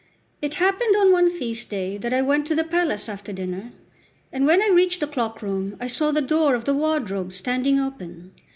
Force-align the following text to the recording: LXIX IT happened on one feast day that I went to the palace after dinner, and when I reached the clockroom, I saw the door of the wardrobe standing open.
LXIX 0.41 0.41
IT 0.41 0.53
happened 0.55 0.95
on 0.97 1.11
one 1.11 1.29
feast 1.29 1.69
day 1.69 1.95
that 1.95 2.11
I 2.11 2.23
went 2.23 2.47
to 2.47 2.55
the 2.55 2.63
palace 2.63 3.07
after 3.07 3.31
dinner, 3.31 3.71
and 4.31 4.47
when 4.47 4.59
I 4.63 4.73
reached 4.73 4.99
the 4.99 5.05
clockroom, 5.05 5.77
I 5.79 5.85
saw 5.85 6.11
the 6.11 6.21
door 6.21 6.55
of 6.55 6.65
the 6.65 6.73
wardrobe 6.73 7.31
standing 7.31 7.79
open. 7.79 8.31